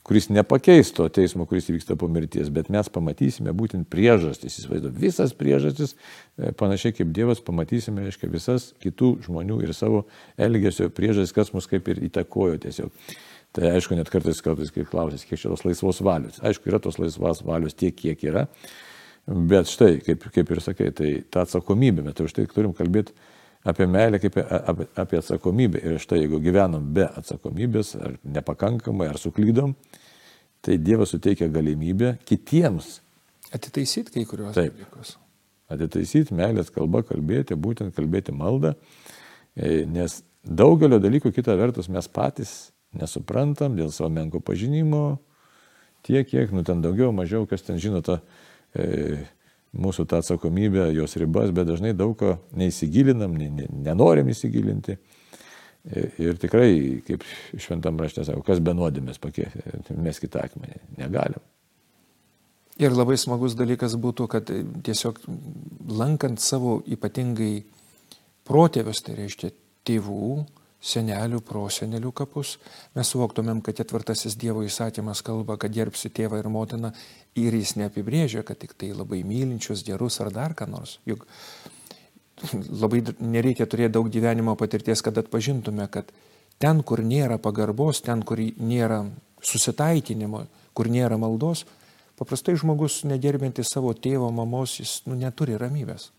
kuris 0.06 0.28
nepakeis 0.32 0.92
to 0.96 1.04
teismo, 1.12 1.44
kuris 1.48 1.66
įvyksta 1.68 1.96
po 1.98 2.08
mirties, 2.12 2.48
bet 2.54 2.70
mes 2.72 2.88
pamatysime 2.92 3.52
būtent 3.56 3.88
priežastis, 3.92 4.60
įsivaizduoju, 4.60 4.94
visas 4.96 5.34
priežastis, 5.36 5.96
e, 6.38 6.52
panašiai 6.56 6.94
kaip 6.96 7.10
Dievas, 7.16 7.42
pamatysime, 7.44 8.06
reiškia, 8.06 8.30
visas 8.32 8.70
kitų 8.84 9.16
žmonių 9.26 9.58
ir 9.66 9.74
savo 9.76 10.06
elgesio 10.40 10.88
priežastis, 10.94 11.34
kas 11.36 11.52
mus 11.56 11.68
kaip 11.68 11.90
ir 11.92 12.00
įtakojo 12.08 12.56
tiesiog. 12.62 12.94
Tai 13.56 13.70
aišku, 13.72 13.96
net 13.96 14.10
kartais, 14.12 14.42
kartais 14.44 14.70
kaip 14.74 14.90
klausys, 14.90 15.24
kiek 15.24 15.40
čia 15.40 15.48
tos 15.50 15.64
laisvos 15.64 16.02
valios. 16.04 16.36
Aišku, 16.44 16.68
yra 16.68 16.80
tos 16.84 16.98
laisvos 17.00 17.40
valios 17.46 17.76
tiek, 17.78 17.96
kiek 17.96 18.20
yra, 18.28 18.44
bet 19.26 19.70
štai, 19.72 19.96
kaip, 20.04 20.28
kaip 20.34 20.52
ir 20.52 20.60
sakai, 20.64 20.90
tai 20.96 21.14
ta 21.32 21.46
atsakomybė, 21.46 22.04
bet 22.10 22.20
už 22.24 22.36
tai 22.36 22.44
turim 22.52 22.76
kalbėti 22.76 23.16
apie 23.68 23.88
meilę 23.90 24.20
kaip 24.20 24.36
apie, 24.44 24.86
apie 25.00 25.20
atsakomybę. 25.22 25.80
Ir 25.80 25.98
štai 26.02 26.22
jeigu 26.22 26.42
gyvenam 26.44 26.92
be 26.94 27.08
atsakomybės, 27.08 27.94
ar 27.96 28.18
nepakankamai, 28.36 29.08
ar 29.10 29.20
suklydom, 29.20 29.74
tai 30.64 30.78
Dievas 30.82 31.14
suteikia 31.14 31.48
galimybę 31.52 32.18
kitiems. 32.28 32.98
Atitaisyti 33.54 34.12
kai 34.12 34.28
kuriuos 34.28 34.56
Taip. 34.56 34.76
dalykus. 34.76 35.16
Atitaisyti 35.72 36.36
meilės 36.36 36.72
kalbą, 36.72 37.02
kalbėti, 37.08 37.56
būtent 37.56 37.96
kalbėti 37.96 38.32
maldą, 38.36 38.74
e, 39.56 39.84
nes 39.88 40.22
daugelio 40.44 41.00
dalykų 41.00 41.32
kita 41.36 41.56
vertus 41.56 41.88
mes 41.92 42.08
patys 42.08 42.58
nesuprantam 42.96 43.76
dėl 43.76 43.90
savo 43.92 44.10
menko 44.12 44.40
pažinimo, 44.44 45.18
tiek, 46.06 46.28
kiek, 46.28 46.52
nu 46.54 46.64
ten 46.64 46.82
daugiau, 46.84 47.12
mažiau, 47.12 47.46
kas 47.48 47.66
ten 47.66 47.80
žino 47.82 48.00
tą 48.04 48.20
e, 48.72 49.18
mūsų 49.76 50.06
tą 50.08 50.22
atsakomybę, 50.22 50.88
jos 50.96 51.16
ribas, 51.20 51.52
bet 51.54 51.68
dažnai 51.68 51.92
daug 51.96 52.16
ko 52.18 52.38
neįsigilinam, 52.56 53.36
ne, 53.36 53.50
ne, 53.52 53.68
nenorim 53.88 54.30
įsigilinti. 54.32 54.98
Ir, 55.88 56.08
ir 56.20 56.40
tikrai, 56.40 56.70
kaip 57.06 57.22
šventam 57.56 58.00
rašte 58.00 58.24
sako, 58.26 58.42
kas 58.44 58.60
be 58.60 58.74
nuodėmės 58.76 59.20
pakėlė, 59.22 59.78
mes 59.96 60.18
kitą 60.20 60.42
akmenį 60.44 60.80
negalim. 60.98 61.44
Ir 62.78 62.94
labai 62.94 63.16
smagus 63.18 63.56
dalykas 63.58 63.96
būtų, 63.98 64.26
kad 64.30 64.50
tiesiog 64.86 65.16
lankant 65.98 66.42
savo 66.42 66.78
ypatingai 66.86 67.64
protėvius, 68.46 69.00
tai 69.06 69.16
reiškia 69.18 69.50
tėvų, 69.88 70.44
senelių, 70.78 71.40
prosenelių 71.42 72.12
kapus, 72.14 72.56
mes 72.94 73.10
suvoktumėm, 73.10 73.60
kad 73.66 73.80
ketvirtasis 73.80 74.36
Dievo 74.38 74.62
įsakymas 74.66 75.24
kalba, 75.26 75.56
kad 75.58 75.74
gerbsi 75.74 76.10
tėvą 76.14 76.38
ir 76.38 76.48
motiną 76.52 76.92
ir 77.38 77.56
jis 77.58 77.74
neapibrėžia, 77.80 78.44
kad 78.46 78.60
tik 78.62 78.76
tai 78.78 78.92
labai 78.94 79.24
mylinčius, 79.26 79.82
gerus 79.86 80.20
ar 80.22 80.30
dar 80.34 80.54
ką 80.58 80.68
nors. 80.70 80.98
Juk 81.08 81.26
labai 82.82 83.02
nereikia 83.18 83.66
turėti 83.66 83.96
daug 83.98 84.10
gyvenimo 84.12 84.54
patirties, 84.58 85.02
kad 85.02 85.18
atpažintume, 85.18 85.88
kad 85.90 86.12
ten, 86.62 86.84
kur 86.86 87.02
nėra 87.02 87.40
pagarbos, 87.42 88.02
ten, 88.06 88.22
kur 88.22 88.38
nėra 88.38 89.02
susitaikinimo, 89.42 90.44
kur 90.78 90.90
nėra 90.90 91.18
maldos, 91.18 91.64
paprastai 92.18 92.54
žmogus 92.58 93.02
negerbintis 93.06 93.74
savo 93.74 93.90
tėvo, 93.94 94.30
mamos, 94.34 94.78
jis 94.78 95.00
nu, 95.10 95.18
neturi 95.18 95.58
ramybės 95.58 96.12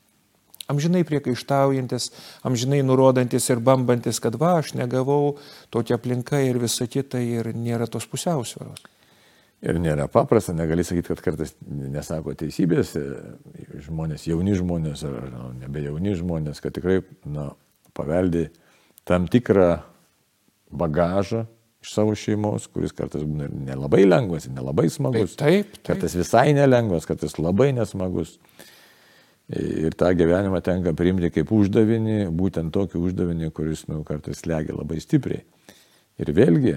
amžinai 0.69 1.03
priekaištaujantis, 1.07 2.11
amžinai 2.47 2.79
nurodantis 2.85 3.49
ir 3.49 3.61
bambantis, 3.63 4.21
kad 4.23 4.37
va, 4.39 4.57
aš 4.61 4.75
negavau 4.77 5.37
tokia 5.73 5.97
aplinka 5.99 6.41
ir 6.45 6.61
visa 6.61 6.87
kita 6.87 7.21
ir 7.23 7.51
nėra 7.57 7.89
tos 7.91 8.07
pusiausvėros. 8.09 8.85
Ir 9.59 9.75
nėra 9.75 10.05
paprasta, 10.07 10.53
negali 10.55 10.85
sakyti, 10.87 11.11
kad 11.11 11.21
kartais 11.25 11.51
nesako 11.67 12.31
teisybės, 12.39 12.93
žmonės, 13.89 14.23
jauni 14.29 14.55
žmonės 14.55 15.03
ar 15.09 15.17
nu, 15.33 15.49
nebe 15.59 15.83
jauni 15.83 16.15
žmonės, 16.15 16.61
kad 16.63 16.77
tikrai 16.77 17.01
nu, 17.27 17.49
paveldi 17.97 18.45
tam 19.09 19.27
tikrą 19.27 19.81
bagažą 20.71 21.43
iš 21.83 21.91
savo 21.95 22.15
šeimos, 22.15 22.69
kuris 22.71 22.95
kartais 22.95 23.23
būna 23.23 23.49
nelabai 23.67 24.05
lengvas, 24.07 24.47
nelabai 24.51 24.87
smagus. 24.91 25.35
Taip, 25.39 25.67
taip, 25.67 25.75
taip. 25.75 25.85
Kartais 25.91 26.15
visai 26.19 26.49
nelengvas, 26.55 27.07
kartais 27.09 27.35
labai 27.39 27.71
nesmagus. 27.75 28.37
Ir 29.49 29.95
tą 29.97 30.11
gyvenimą 30.13 30.59
tenka 30.61 30.91
priimti 30.93 31.31
kaip 31.33 31.49
uždavinį, 31.55 32.27
būtent 32.37 32.69
tokį 32.75 32.99
uždavinį, 33.01 33.47
kuris 33.57 33.87
nu, 33.89 34.03
kartais 34.05 34.43
legia 34.45 34.75
labai 34.77 34.99
stipriai. 35.01 35.41
Ir 36.21 36.29
vėlgi, 36.37 36.75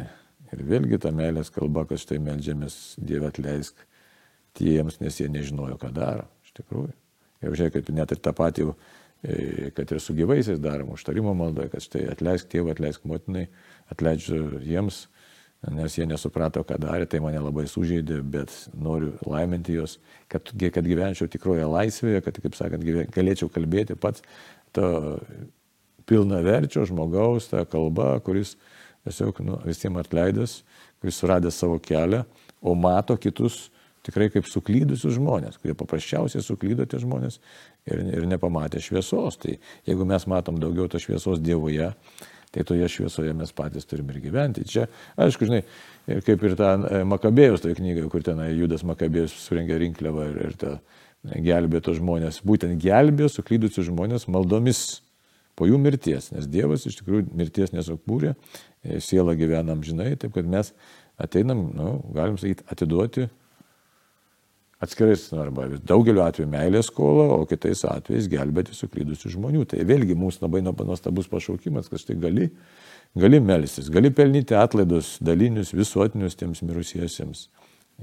ir 0.54 0.62
vėlgi 0.70 1.00
ta 1.02 1.12
meilės 1.12 1.52
kalba, 1.52 1.84
kad 1.90 2.00
štai 2.00 2.16
melžiamės 2.24 2.96
Dievą 2.96 3.28
atleisk 3.28 3.76
tiems, 4.56 5.02
nes 5.04 5.20
jie 5.20 5.28
nežinojo, 5.28 5.76
ką 5.82 5.92
daro. 5.92 6.24
Iš 6.46 6.56
tikrųjų. 6.62 6.94
Ir 7.42 7.58
žiūrėk, 7.58 7.76
kad 7.76 7.92
net 7.98 8.14
ir 8.14 8.22
tą 8.24 8.32
patį, 8.38 8.68
e, 9.20 9.68
kad 9.76 9.92
ir 9.92 10.00
su 10.00 10.16
gyvaisiais 10.16 10.62
darom 10.62 10.94
užtarimo 10.96 11.34
maldoje, 11.36 11.74
kad 11.74 11.84
štai 11.84 12.06
atleisk 12.14 12.48
tėvą, 12.54 12.72
atleisk 12.72 13.04
motinai, 13.04 13.48
atleidžiu 13.92 14.62
jiems, 14.64 15.06
nes 15.70 15.94
jie 15.94 16.06
nesuprato, 16.10 16.64
ką 16.66 16.78
darė, 16.82 17.06
tai 17.06 17.20
mane 17.22 17.38
labai 17.38 17.68
sužeidė, 17.70 18.18
bet 18.26 18.50
noriu 18.74 19.12
laiminti 19.28 19.76
juos, 19.76 19.98
kad, 20.32 20.50
kad 20.50 20.86
gyvenčiau 20.86 21.30
tikroje 21.30 21.68
laisvėje, 21.70 22.22
kad, 22.26 22.40
kaip 22.42 22.58
sakant, 22.58 22.86
galėčiau 23.14 23.50
kalbėti 23.52 23.94
pats 23.94 24.24
to 24.74 24.88
pilna 26.08 26.40
verčio 26.42 26.82
žmogaus, 26.88 27.46
tą 27.52 27.62
kalbą, 27.68 28.16
kuris 28.26 28.56
tiesiog 29.06 29.38
nu, 29.46 29.60
visiems 29.66 30.02
atleidęs, 30.02 30.56
kuris 31.02 31.20
suradęs 31.22 31.60
savo 31.62 31.78
kelią, 31.82 32.24
o 32.62 32.74
mato 32.78 33.16
kitus 33.18 33.68
tikrai 34.06 34.28
kaip 34.34 34.48
suklydusius 34.50 35.16
žmonės, 35.18 35.58
kurie 35.62 35.74
paprasčiausiai 35.78 36.42
suklydo 36.42 36.86
tie 36.90 36.98
žmonės 37.02 37.38
ir, 37.86 38.02
ir 38.18 38.26
nepamatė 38.30 38.82
šviesos. 38.82 39.38
Tai 39.42 39.56
jeigu 39.86 40.06
mes 40.08 40.26
matom 40.30 40.58
daugiau 40.62 40.88
tos 40.90 41.06
šviesos 41.06 41.42
Dievoje, 41.42 41.92
tai 42.52 42.64
toje 42.68 42.88
šviesoje 42.92 43.32
mes 43.36 43.52
patys 43.56 43.88
turime 43.88 44.14
ir 44.14 44.20
gyventi. 44.24 44.64
Čia, 44.68 44.86
aišku, 45.20 45.48
žinai, 45.48 45.62
kaip 46.26 46.44
ir 46.44 46.56
tą 46.58 46.72
e, 46.78 47.02
Makabėjus 47.08 47.64
toje 47.64 47.78
knygoje, 47.78 48.08
kur 48.12 48.24
ten 48.26 48.42
Judas 48.52 48.84
Makabėjus 48.88 49.34
surengė 49.46 49.80
rinkliavą 49.80 50.28
ir, 50.30 50.40
ir 50.50 50.58
tą 50.60 50.74
gelbėjo 51.22 51.86
tos 51.88 52.00
žmonės, 52.00 52.42
būtent 52.46 52.76
gelbėjo 52.82 53.30
suklydusius 53.32 53.88
žmonės 53.88 54.28
maldomis 54.30 55.02
po 55.56 55.68
jų 55.68 55.78
mirties, 55.80 56.30
nes 56.34 56.48
Dievas 56.50 56.86
iš 56.88 56.98
tikrųjų 57.00 57.28
mirties 57.38 57.72
nesukūrė, 57.76 58.34
e, 58.84 58.98
siela 59.04 59.36
gyvenam 59.38 59.84
žinai, 59.86 60.12
taip 60.20 60.34
kad 60.36 60.48
mes 60.48 60.72
ateinam, 61.20 61.68
nu, 61.76 61.94
galim 62.16 62.38
sakyti, 62.40 62.66
atiduoti 62.72 63.28
atskirais, 64.82 65.24
arba 65.38 65.68
daugeliu 65.86 66.24
atveju 66.24 66.48
meilės 66.50 66.88
skolą, 66.90 67.28
o 67.36 67.46
kitais 67.48 67.84
atvejais 67.88 68.28
gelbėti 68.30 68.74
suklydusių 68.76 69.34
žmonių. 69.36 69.66
Tai 69.70 69.82
vėlgi 69.88 70.16
mums 70.18 70.40
labai 70.42 70.62
nuostabus 70.66 71.30
pašaukimas, 71.30 71.90
kad 71.90 72.02
štai 72.02 72.18
gali, 72.22 72.48
gali 73.18 73.40
melstis, 73.42 73.90
gali 73.92 74.10
pelnyti 74.14 74.56
atlaidus 74.58 75.16
dalinius 75.22 75.74
visuotinius 75.76 76.38
tiems 76.40 76.64
mirusiesiems. 76.66 77.46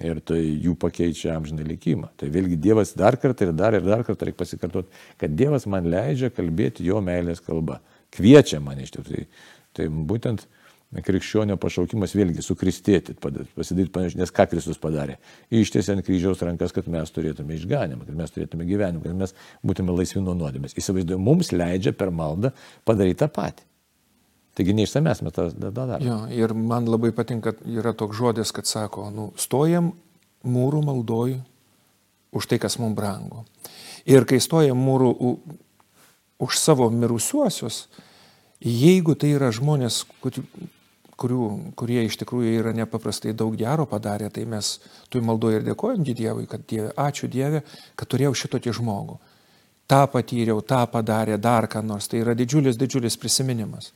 Ir 0.05 0.21
tai 0.23 0.39
jų 0.39 0.77
pakeičia 0.79 1.33
amžiną 1.35 1.65
likimą. 1.67 2.11
Tai 2.15 2.29
vėlgi 2.31 2.55
Dievas 2.61 2.93
dar 2.95 3.17
kartą 3.19 3.49
ir 3.49 3.55
dar 3.57 3.75
ir 3.75 3.83
dar 3.83 4.05
kartą 4.07 4.29
reikia 4.29 4.39
pasikartoti, 4.45 5.01
kad 5.19 5.33
Dievas 5.35 5.65
man 5.67 5.89
leidžia 5.91 6.29
kalbėti 6.31 6.85
jo 6.87 7.01
meilės 7.03 7.41
kalba. 7.43 7.81
Kviečia 8.15 8.61
mane 8.63 8.85
iš 8.85 8.93
tikrųjų. 8.95 9.25
Tai, 9.25 9.49
tai 9.75 9.89
būtent 9.89 10.45
krikščionio 10.89 11.57
pašaukimas 11.61 12.15
vėlgi 12.17 12.41
sukristėti, 12.41 13.13
pasidaryti 13.21 13.93
panašiai, 13.93 14.21
nes 14.23 14.33
ką 14.33 14.47
Kristus 14.49 14.79
padarė. 14.81 15.19
Ištiesė 15.53 15.93
ant 15.93 16.05
kryžiaus 16.05 16.41
rankas, 16.45 16.73
kad 16.73 16.89
mes 16.89 17.13
turėtume 17.13 17.53
išganimą, 17.59 18.07
kad 18.07 18.17
mes 18.17 18.33
turėtume 18.33 18.65
gyvenimą, 18.65 19.03
kad 19.05 19.19
mes 19.19 19.35
būtume 19.61 19.93
laisvi 19.93 20.23
nuo 20.25 20.33
nuodėmės. 20.39 20.73
Įsivaizduoju, 20.81 21.21
mums 21.21 21.53
leidžia 21.53 21.93
per 21.93 22.09
maldą 22.15 22.55
padaryti 22.89 23.21
tą 23.21 23.29
patį. 23.35 23.67
Taigi 24.57 24.73
neišsamės 24.75 25.21
mes 25.23 25.37
tą 25.37 25.45
darome. 25.69 26.01
Jo, 26.03 26.17
ir 26.33 26.55
man 26.57 26.89
labai 26.89 27.13
patinka, 27.15 27.53
yra 27.69 27.93
toks 27.95 28.17
žodis, 28.17 28.49
kad 28.55 28.67
sako, 28.67 29.11
nu, 29.13 29.29
stojam 29.39 29.93
mūrų 30.43 30.81
maldoj 30.89 31.37
už 32.33 32.49
tai, 32.49 32.57
kas 32.61 32.79
mums 32.81 32.97
brangu. 32.97 33.45
Ir 34.09 34.25
kai 34.25 34.41
stojam 34.41 34.81
mūrų 34.81 35.13
už 36.41 36.57
savo 36.57 36.89
mirusiuosius, 36.89 37.85
jeigu 38.63 39.15
tai 39.19 39.35
yra 39.37 39.53
žmonės, 39.55 40.01
kurių, 41.19 41.47
kurie 41.79 42.03
iš 42.07 42.17
tikrųjų 42.21 42.53
yra 42.61 42.73
nepaprastai 42.77 43.35
daug 43.37 43.57
gero 43.59 43.85
padarę, 43.89 44.29
tai 44.33 44.45
mes 44.49 44.77
tu 45.11 45.21
maldoje 45.25 45.59
ir 45.59 45.67
dėkojom 45.67 46.05
Dievui, 46.07 46.47
kad 46.49 46.65
Dieve, 46.69 46.93
ačiū 46.95 47.29
Dieve, 47.31 47.63
kad 47.99 48.09
turėjau 48.09 48.33
šitokį 48.43 48.75
žmogų. 48.79 49.19
Ta 49.89 50.03
patyriau, 50.07 50.61
tą 50.61 50.83
padarė, 50.91 51.39
dar 51.41 51.65
ką 51.67 51.81
nors. 51.81 52.07
Tai 52.07 52.21
yra 52.21 52.35
didžiulis, 52.37 52.77
didžiulis 52.77 53.17
prisiminimas. 53.17 53.89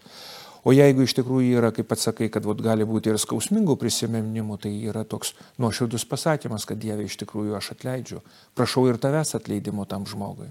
O 0.64 0.72
jeigu 0.72 1.04
iš 1.04 1.14
tikrųjų 1.18 1.60
yra, 1.60 1.74
kaip 1.76 1.90
pats 1.92 2.08
sakai, 2.08 2.30
kad 2.32 2.46
vat, 2.48 2.62
gali 2.64 2.88
būti 2.88 3.12
ir 3.12 3.20
skausmingų 3.20 3.76
prisiminimų, 3.82 4.58
tai 4.64 4.72
yra 4.88 5.04
toks 5.04 5.34
nuoširdus 5.60 6.08
pasakymas, 6.08 6.66
kad 6.66 6.80
Dieve 6.80 7.04
iš 7.04 7.20
tikrųjų 7.20 7.58
aš 7.60 7.74
atleidžiu. 7.76 8.24
Prašau 8.56 8.88
ir 8.88 9.00
tavęs 9.04 9.36
atleidimo 9.38 9.86
tam 9.86 10.08
žmogui. 10.08 10.50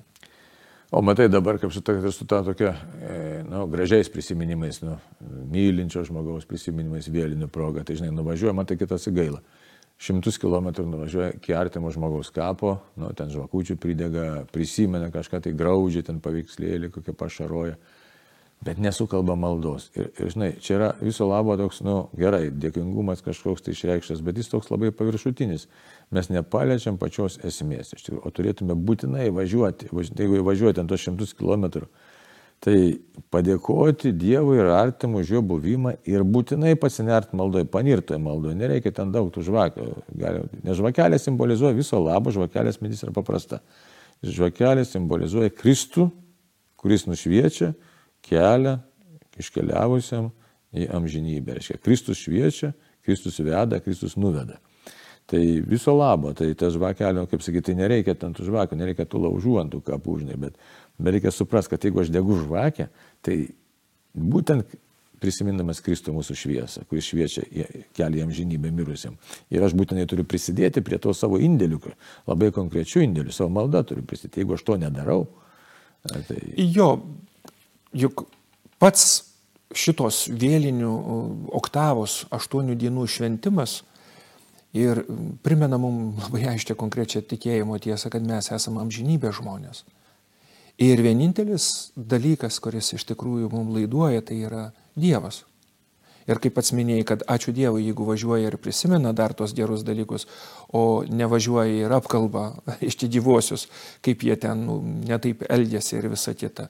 O 0.93 1.01
matai 1.01 1.25
dabar, 1.33 1.57
kaip 1.57 1.73
su 1.73 1.81
ta, 1.81 1.95
su 2.13 2.27
ta 2.29 2.43
tokia, 2.45 2.75
e, 3.01 3.45
nu, 3.49 3.65
gražiais 3.73 4.11
prisiminimais, 4.13 4.83
nu, 4.85 4.99
mylinčio 5.49 6.03
žmogaus 6.05 6.45
prisiminimais 6.45 7.09
vėlinių 7.09 7.49
proga, 7.49 7.81
tai 7.81 7.97
žinai, 7.97 8.11
nuvažiuoja, 8.13 8.53
man 8.53 8.69
tai 8.69 8.77
kitas 8.77 9.09
įgaila. 9.09 9.41
Šimtus 9.97 10.37
kilometrų 10.43 10.85
nuvažiuoja 10.91 11.31
iki 11.39 11.57
artimo 11.57 11.89
žmogaus 11.95 12.29
kapo, 12.37 12.75
nu, 13.01 13.09
ten 13.17 13.33
žvakučių 13.33 13.79
pridega, 13.81 14.27
prisimena 14.53 15.09
kažką 15.15 15.41
tai 15.47 15.55
graudžiai, 15.57 16.05
ten 16.11 16.21
paveikslėlį, 16.21 16.93
kokią 16.93 17.17
pašaroja. 17.17 17.81
Bet 18.65 18.79
nesukalba 18.79 19.35
maldos. 19.39 19.89
Ir, 19.99 20.11
ir 20.19 20.31
žinai, 20.31 20.53
čia 20.63 20.77
yra 20.77 20.91
viso 21.03 21.27
labo 21.27 21.57
toks, 21.59 21.81
nu 21.87 21.97
gerai, 22.19 22.47
dėkingumas 22.63 23.25
kažkoks 23.27 23.67
tai 23.67 23.75
išreikštas, 23.75 24.23
bet 24.23 24.39
jis 24.39 24.53
toks 24.53 24.71
labai 24.71 24.93
paviršutinis. 24.95 25.67
Mes 26.15 26.31
nepaliečiam 26.31 26.99
pačios 27.01 27.41
esmės, 27.43 27.95
iš 27.97 28.07
tikrųjų, 28.07 28.23
o 28.29 28.35
turėtume 28.35 28.79
būtinai 28.79 29.29
važiuoti, 29.35 29.91
jeigu 29.91 30.43
važiuoti 30.47 30.83
ant 30.83 30.93
tos 30.93 31.03
šimtus 31.03 31.35
kilometrų, 31.39 31.89
tai 32.63 32.77
padėkoti 33.35 34.13
Dievui 34.15 34.61
ir 34.61 34.71
artimui 34.71 35.25
už 35.25 35.33
jo 35.35 35.43
buvimą 35.43 35.97
ir 36.07 36.23
būtinai 36.23 36.77
pasinert 36.79 37.33
maldoje, 37.35 37.67
panirtoje 37.67 38.21
maldoje, 38.23 38.55
nereikia 38.61 38.95
ten 38.95 39.11
daug 39.11 39.33
tų 39.35 39.43
žvakių, 39.49 39.89
nes 40.63 40.79
žvakelė 40.79 41.19
simbolizuoja 41.19 41.75
viso 41.75 41.99
labo, 41.99 42.31
žvakelės 42.31 42.79
mintis 42.85 43.03
yra 43.03 43.15
paprasta. 43.17 43.59
Žvakelė 44.23 44.85
simbolizuoja 44.87 45.51
Kristų, 45.51 46.13
kuris 46.79 47.09
nušviečia 47.11 47.73
kelią 48.27 48.79
iškeliavusiam 49.41 50.31
į 50.73 50.89
amžinybę. 50.97 51.59
Reiškia, 51.59 51.81
Kristus 51.85 52.21
šviečia, 52.23 52.73
Kristus 53.05 53.41
veda, 53.43 53.81
Kristus 53.83 54.17
nuveda. 54.21 54.59
Tai 55.27 55.41
viso 55.65 55.95
labo, 55.97 56.33
tai 56.37 56.51
tas 56.59 56.75
žvakelio, 56.75 57.25
kaip 57.31 57.45
sakyti, 57.45 57.71
tai 57.71 57.79
nereikia 57.79 58.15
ten 58.19 58.35
tų 58.37 58.49
žvakių, 58.49 58.77
nereikia 58.81 59.07
tų 59.09 59.23
laužų 59.29 59.59
ant 59.63 59.73
tų 59.73 59.81
kapų, 59.87 60.19
žinai, 60.25 60.39
bet, 60.41 60.57
bet 60.99 61.17
reikia 61.17 61.33
suprasti, 61.33 61.73
kad 61.73 61.87
jeigu 61.87 62.03
aš 62.03 62.11
degu 62.13 62.37
žvakę, 62.43 62.89
tai 63.25 63.37
būtent 64.13 64.75
prisimindamas 65.23 65.81
Kristų 65.85 66.17
mūsų 66.17 66.37
šviesą, 66.37 66.83
kuris 66.91 67.07
šviečia 67.07 67.45
kelią 67.95 68.27
amžinybę 68.27 68.73
mirusiam. 68.75 69.15
Ir 69.55 69.63
aš 69.63 69.77
būtinai 69.79 70.09
turiu 70.11 70.27
prisidėti 70.29 70.83
prie 70.85 70.99
to 71.03 71.15
savo 71.15 71.39
indėlių, 71.43 71.79
labai 72.27 72.51
konkrečių 72.55 73.05
indėlių, 73.07 73.35
savo 73.35 73.53
maldą 73.55 73.85
turiu 73.87 74.03
prisidėti. 74.09 74.43
Jeigu 74.43 74.57
aš 74.59 74.67
to 74.67 74.79
nedarau, 74.83 75.21
tai... 76.11 76.41
Jo, 76.59 76.97
juk 77.93 78.27
pats 78.83 79.33
šitos 79.73 80.27
vėlinių 80.29 80.93
oktavos 81.57 82.23
aštuonių 82.33 82.77
dienų 82.79 83.07
šventimas 83.09 83.81
ir 84.77 85.05
primena 85.45 85.79
mums 85.81 86.21
labai 86.27 86.47
aiškiai 86.55 86.77
konkrečią 86.79 87.23
tikėjimo 87.29 87.79
tiesą, 87.83 88.11
kad 88.13 88.25
mes 88.25 88.51
esame 88.53 88.83
amžinybė 88.85 89.33
žmonės. 89.37 89.85
Ir 90.81 91.01
vienintelis 91.05 91.93
dalykas, 91.97 92.59
kuris 92.65 92.95
iš 92.97 93.05
tikrųjų 93.13 93.51
mums 93.53 93.77
laiduoja, 93.77 94.23
tai 94.25 94.41
yra 94.49 94.71
Dievas. 94.97 95.43
Ir 96.29 96.39
kaip 96.39 96.55
pats 96.55 96.73
minėjai, 96.77 97.05
kad 97.07 97.25
ačiū 97.31 97.53
Dievui, 97.55 97.83
jeigu 97.89 98.07
važiuoja 98.07 98.53
ir 98.53 98.57
prisimena 98.63 99.13
dar 99.13 99.35
tos 99.35 99.55
gerus 99.57 99.83
dalykus, 99.85 100.29
o 100.73 101.03
nevažiuoja 101.09 101.85
ir 101.87 101.95
apkalba 101.97 102.53
iš 102.89 102.97
gyvuosius, 103.03 103.67
kaip 104.05 104.23
jie 104.23 104.37
ten 104.39 104.65
nu, 104.69 104.79
netaip 105.09 105.45
elgėsi 105.51 105.99
ir 105.99 106.09
visa 106.13 106.35
kita. 106.39 106.69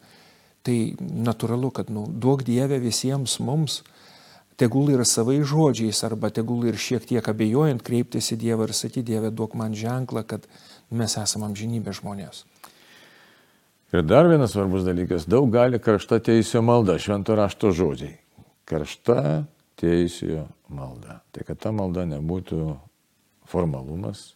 Tai 0.62 0.76
natūralu, 1.00 1.72
kad 1.74 1.90
nu, 1.90 2.06
duok 2.06 2.44
Dievę 2.46 2.78
visiems 2.82 3.38
mums, 3.42 3.80
tegul 4.60 4.92
ir 4.92 5.02
savai 5.08 5.40
žodžiais, 5.42 6.04
arba 6.06 6.30
tegul 6.30 6.68
ir 6.70 6.78
šiek 6.78 7.06
tiek 7.08 7.28
abejojant 7.28 7.82
kreiptis 7.82 8.30
į 8.34 8.38
Dievą 8.44 8.68
ir 8.68 8.76
sakyti, 8.76 9.08
Dieve, 9.10 9.32
duok 9.34 9.56
man 9.58 9.74
ženklą, 9.74 10.22
kad 10.28 10.46
mes 10.90 11.16
esame 11.18 11.48
amžinybė 11.50 11.94
žmonės. 11.98 12.44
Ir 13.92 14.06
dar 14.06 14.28
vienas 14.30 14.54
svarbus 14.54 14.86
dalykas, 14.86 15.26
daug 15.28 15.50
gali 15.52 15.80
karšta 15.82 16.20
teisėjo 16.24 16.62
malda, 16.64 16.94
švento 17.02 17.34
rašto 17.36 17.74
žodžiai. 17.76 18.14
Karšta 18.68 19.42
teisėjo 19.82 20.46
malda. 20.72 21.18
Tai 21.34 21.44
kad 21.44 21.60
ta 21.60 21.72
malda 21.76 22.06
nebūtų 22.08 22.60
formalumas, 23.50 24.30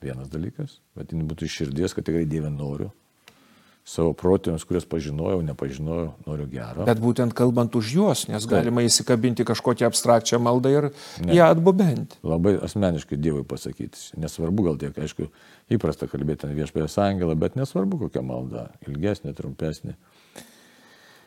vienas 0.00 0.30
dalykas, 0.32 0.78
bet 0.96 1.12
jin 1.12 1.26
būtų 1.28 1.44
iš 1.44 1.58
širdies, 1.60 1.96
kad 1.96 2.06
tikrai 2.06 2.24
Dieve 2.30 2.48
noriu, 2.52 2.88
savo 3.86 4.10
protėviams, 4.18 4.64
kuriuos 4.66 4.86
pažinojau, 4.90 5.42
nepažinojau, 5.46 6.08
noriu 6.26 6.48
gero. 6.50 6.86
Bet 6.88 6.98
būtent 7.02 7.34
kalbant 7.38 7.76
už 7.78 7.92
juos, 7.94 8.24
nes 8.26 8.42
Taip. 8.42 8.56
galima 8.56 8.82
įsikabinti 8.82 9.46
kažkokią 9.46 9.86
abstrakčią 9.86 10.40
maldą 10.42 10.72
ir 10.74 10.88
ne. 11.22 11.36
ją 11.38 11.46
atbubenti. 11.54 12.18
Labai 12.26 12.56
asmeniškai 12.66 13.18
Dievui 13.20 13.44
pasakyti. 13.46 14.18
Nesvarbu 14.18 14.66
gal 14.66 14.80
tiek, 14.82 14.98
aišku, 15.06 15.30
įprasta 15.70 16.10
kalbėti 16.10 16.48
ant 16.48 16.58
viešpės 16.58 16.98
angelą, 17.04 17.38
bet 17.38 17.54
nesvarbu 17.54 18.02
kokia 18.06 18.24
malda. 18.26 18.72
Ilgesnė, 18.90 19.36
trumpesnė. 19.38 19.94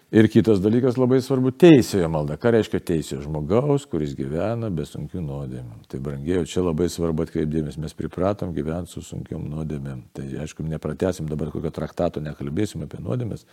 Ir 0.10 0.26
kitas 0.26 0.58
dalykas 0.58 0.96
labai 0.98 1.20
svarbu- 1.22 1.52
teisėjo 1.64 2.08
malda. 2.10 2.34
Ką 2.42 2.50
reiškia 2.56 2.80
teisėjo 2.82 3.20
žmogaus, 3.28 3.86
kuris 3.86 4.16
gyvena 4.18 4.72
be 4.74 4.82
sunkių 4.82 5.22
nuodėmėm. 5.22 5.86
Tai 5.88 6.00
brangėjo, 6.00 6.48
čia 6.50 6.64
labai 6.66 6.88
svarbu 6.90 7.28
atkreipdėmės, 7.28 7.78
mes 7.78 7.94
pripratom 7.94 8.56
gyventi 8.56 8.90
su 8.90 9.02
sunkiom 9.02 9.46
nuodėmėm. 9.52 10.02
Tai 10.12 10.24
aišku, 10.24 10.66
nepratesim 10.66 11.30
dabar 11.30 11.52
kokio 11.52 11.70
traktato, 11.70 12.20
nekalbėsim 12.20 12.82
apie 12.82 12.98
nuodėmės, 12.98 13.46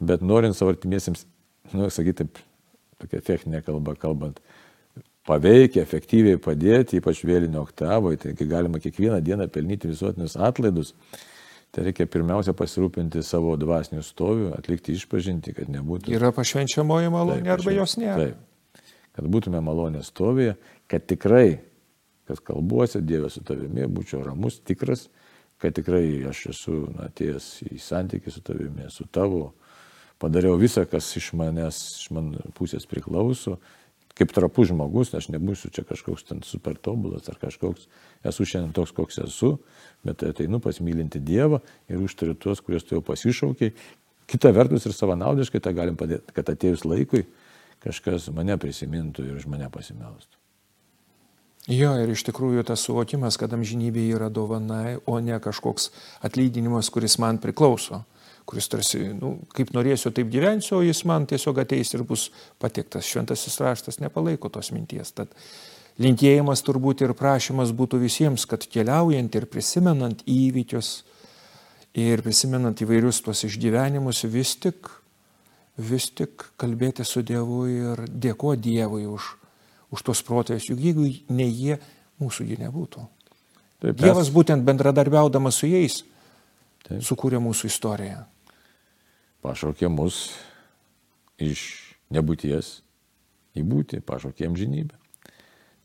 bet 0.00 0.22
norint 0.22 0.56
savo 0.56 0.74
artimiesiems, 0.74 1.24
nu, 1.72 1.86
sakyti, 1.86 2.26
tokia 2.98 3.20
techninė 3.20 3.62
kalba 3.62 3.94
kalbant, 3.94 4.40
paveikia, 5.24 5.82
efektyviai 5.86 6.36
padėti, 6.36 6.98
ypač 6.98 7.22
vėlinio 7.22 7.62
oktavoje, 7.62 8.18
tai 8.18 8.46
galima 8.46 8.82
kiekvieną 8.82 9.22
dieną 9.22 9.46
pelnyti 9.46 9.86
visuotinius 9.86 10.34
atlaidus 10.34 10.96
Tai 11.72 11.86
reikia 11.86 12.04
pirmiausia 12.10 12.52
pasirūpinti 12.56 13.22
savo 13.24 13.54
dvasinių 13.56 14.02
stovių, 14.04 14.50
atlikti 14.58 14.92
išpažinti, 14.92 15.54
kad 15.56 15.70
nebūtų. 15.72 16.12
Yra 16.12 16.28
pašvenčiamoji 16.36 17.12
malonė 17.12 17.46
taip, 17.46 17.52
arba 17.54 17.72
jos 17.72 17.96
nėra. 17.96 18.26
Taip. 18.26 18.90
Kad 19.16 19.28
būtume 19.32 19.60
malonės 19.64 20.10
stovėje, 20.12 20.58
kad 20.88 21.06
tikrai, 21.08 21.62
kad 22.28 22.42
kalbuosi 22.44 23.00
Dievė 23.04 23.32
su 23.32 23.40
tavimi, 23.48 23.88
būčiau 23.88 24.20
ramus, 24.26 24.60
tikras, 24.68 25.06
kad 25.62 25.72
tikrai 25.78 26.04
aš 26.28 26.44
esu 26.52 26.76
na, 26.92 27.08
atėjęs 27.08 27.48
į 27.70 27.80
santykių 27.80 28.34
su 28.34 28.44
tavimi, 28.44 28.88
su 28.92 29.08
tavo, 29.08 29.54
padariau 30.20 30.60
visą, 30.60 30.84
kas 30.88 31.08
iš 31.16 31.32
manęs, 31.40 31.80
iš 32.02 32.12
man 32.12 32.34
pusės 32.58 32.84
priklauso 32.88 33.56
kaip 34.18 34.32
trapus 34.34 34.70
žmogus, 34.70 35.12
aš 35.16 35.30
nebūsiu 35.32 35.70
čia 35.72 35.84
kažkoks 35.88 36.26
ten 36.28 36.42
super 36.46 36.76
tobulas 36.76 37.28
ar 37.32 37.38
kažkoks, 37.40 37.88
esu 38.28 38.46
šiandien 38.48 38.74
toks, 38.76 38.92
koks 38.96 39.22
esu, 39.24 39.54
bet 40.04 40.24
ateinu 40.26 40.60
pasimylinti 40.62 41.22
Dievą 41.22 41.62
ir 41.88 42.02
užtariu 42.02 42.36
tuos, 42.36 42.60
kuriuos 42.64 42.84
tu 42.86 42.98
jau 42.98 43.04
pasišaukiai. 43.06 43.72
Kita 44.28 44.52
vertus 44.54 44.86
ir 44.86 44.94
savanaudiškai 44.96 45.60
tą 45.64 45.72
galim 45.76 45.96
padėti, 45.98 46.34
kad 46.36 46.52
atėjus 46.52 46.86
laikui 46.88 47.24
kažkas 47.82 48.28
mane 48.34 48.56
prisimintų 48.60 49.26
ir 49.26 49.40
už 49.40 49.48
mane 49.50 49.68
pasimelstų. 49.72 50.38
Jo, 51.70 51.92
ir 52.02 52.10
iš 52.10 52.24
tikrųjų 52.26 52.64
tas 52.66 52.82
suvokimas, 52.82 53.36
kad 53.38 53.52
amžinybė 53.54 54.08
yra 54.16 54.26
dovana, 54.34 54.98
o 55.06 55.20
ne 55.22 55.36
kažkoks 55.38 55.92
atlyginimas, 56.26 56.90
kuris 56.90 57.20
man 57.22 57.38
priklauso 57.38 58.02
kuris 58.46 58.68
tarsi, 58.68 59.00
nu, 59.16 59.36
kaip 59.54 59.72
norėsiu, 59.74 60.12
taip 60.14 60.30
gyvensiu, 60.32 60.78
o 60.80 60.86
jis 60.86 61.04
man 61.08 61.26
tiesiog 61.30 61.62
ateis 61.62 61.92
ir 61.94 62.04
bus 62.06 62.28
patiktas. 62.62 63.06
Šventasis 63.06 63.60
raštas 63.62 64.00
nepalaiko 64.02 64.50
tos 64.52 64.72
minties. 64.74 65.12
Tad 65.16 65.32
linkėjimas 66.02 66.64
turbūt 66.66 67.04
ir 67.06 67.14
prašymas 67.18 67.74
būtų 67.76 68.02
visiems, 68.02 68.46
kad 68.48 68.66
keliaujant 68.66 69.38
ir 69.38 69.46
prisimenant 69.50 70.24
įvykius 70.26 70.92
ir 71.98 72.24
prisimenant 72.24 72.80
įvairius 72.82 73.22
tuos 73.24 73.44
išgyvenimus, 73.46 74.24
vis 74.32 74.56
tik, 74.60 74.88
vis 75.76 76.08
tik 76.10 76.48
kalbėti 76.60 77.04
su 77.06 77.22
Dievu 77.22 77.66
ir 77.68 78.04
dėkoti 78.08 78.64
Dievui 78.70 79.04
už, 79.06 79.34
už 79.92 80.06
tos 80.08 80.24
protėvius, 80.26 80.70
juk 80.72 80.80
jeigu 80.80 81.08
ne 81.36 81.48
jie, 81.48 81.78
mūsųgi 82.22 82.58
nebūtų. 82.64 83.06
Taip, 83.82 83.96
Dievas 83.98 84.30
būtent 84.32 84.64
bendradarbiaudamas 84.64 85.58
su 85.58 85.68
jais 85.68 86.02
Taip. 86.86 87.02
sukūrė 87.04 87.42
mūsų 87.42 87.68
istoriją 87.68 88.22
pašaukė 89.42 89.90
mus 89.92 90.30
iš 91.42 91.62
nebūties 92.12 92.80
į 93.58 93.64
būti, 93.68 94.00
pašaukė 94.04 94.48
amžinybę. 94.48 94.98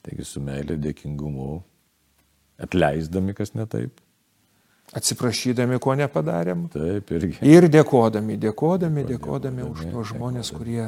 Taigi 0.05 0.25
su 0.27 0.41
meilė 0.43 0.77
dėkingumu, 0.79 1.61
atleisdami 2.63 3.35
kas 3.37 3.53
ne 3.57 3.65
taip. 3.69 3.99
Atsiprašydami, 4.95 5.81
ko 5.83 5.97
nepadarėm. 5.99 6.67
Taip, 6.71 7.11
irgi. 7.11 7.41
Ir 7.43 7.67
dėkodami, 7.67 8.37
dėkodami, 8.39 9.03
dėkodami 9.09 9.65
už 9.67 9.83
tos 9.91 10.13
žmonės, 10.13 10.53
kurie, 10.55 10.85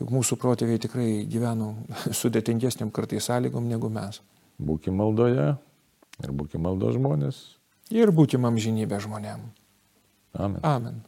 juk 0.00 0.14
mūsų 0.14 0.38
protėviai 0.40 0.80
tikrai 0.80 1.08
gyveno 1.28 1.74
sudėtingesniam 2.22 2.92
kartais 2.94 3.28
sąlygom 3.28 3.68
negu 3.68 3.92
mes. 3.92 4.22
Būkime 4.60 5.02
maldoje 5.02 5.52
ir 6.20 6.34
būkime 6.36 6.64
maldo 6.70 6.94
žmonės. 6.96 7.44
Ir 7.92 8.12
būkime 8.14 8.48
amžinybė 8.48 9.02
žmonėm. 9.04 9.44
Amen. 10.38 10.60
Amen. 10.64 11.00